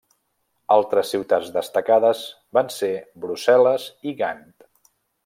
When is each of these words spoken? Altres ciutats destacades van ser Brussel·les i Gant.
Altres 0.75 1.11
ciutats 1.15 1.51
destacades 1.57 2.23
van 2.59 2.71
ser 2.79 2.91
Brussel·les 3.27 3.87
i 4.13 4.19
Gant. 4.23 4.43